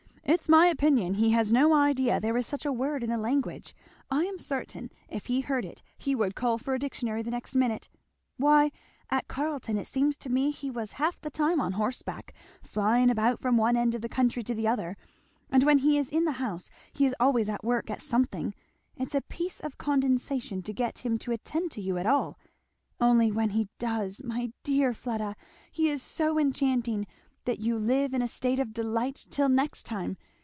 it's 0.23 0.47
my 0.47 0.67
opinion 0.67 1.15
he 1.15 1.31
has 1.31 1.51
no 1.51 1.73
idea 1.73 2.17
there 2.17 2.37
is 2.37 2.47
such 2.47 2.65
a 2.65 2.71
word 2.71 3.03
in 3.03 3.09
the 3.09 3.17
language, 3.17 3.75
I 4.09 4.23
am 4.23 4.39
certain 4.39 4.89
if 5.09 5.25
he 5.25 5.41
heard 5.41 5.65
it 5.65 5.81
he 5.97 6.15
would 6.15 6.35
call 6.37 6.57
for 6.57 6.73
a 6.73 6.79
dictionary 6.79 7.21
the 7.21 7.31
next 7.31 7.53
minute. 7.53 7.89
Why 8.37 8.71
at 9.09 9.27
Carleton 9.27 9.77
it 9.77 9.87
seems 9.87 10.17
to 10.19 10.29
me 10.29 10.49
he 10.51 10.71
was 10.71 10.93
half 10.93 11.19
the 11.19 11.29
time 11.31 11.59
on 11.59 11.73
horseback, 11.73 12.33
flying 12.61 13.09
about 13.09 13.41
from 13.41 13.57
one 13.57 13.75
end 13.75 13.93
of 13.93 14.01
the 14.01 14.07
country 14.07 14.41
to 14.43 14.53
the 14.53 14.69
other; 14.69 14.95
and 15.49 15.63
when 15.63 15.79
he 15.79 15.97
is 15.97 16.09
in 16.09 16.23
the 16.23 16.33
house 16.33 16.69
he 16.93 17.05
is 17.05 17.15
always 17.19 17.49
at 17.49 17.65
work 17.65 17.89
at 17.89 18.01
something; 18.01 18.53
it's 18.95 19.15
a 19.15 19.21
piece 19.21 19.59
of 19.59 19.77
condescension 19.77 20.61
to 20.61 20.71
get 20.71 20.99
him 20.99 21.17
to 21.17 21.33
attend 21.33 21.71
to 21.71 21.81
you 21.81 21.97
at 21.97 22.05
all; 22.05 22.39
only 23.01 23.33
when 23.33 23.49
he 23.49 23.67
does, 23.79 24.21
my 24.23 24.53
dear 24.63 24.93
Fleda! 24.93 25.35
he 25.73 25.89
is 25.89 26.01
so 26.01 26.39
enchanting 26.39 27.05
that 27.43 27.57
you 27.57 27.75
live 27.75 28.13
in 28.13 28.21
a 28.21 28.27
state 28.27 28.59
of 28.59 28.71
delight 28.71 29.25
till 29.31 29.49
next 29.49 29.81
time. 29.83 30.15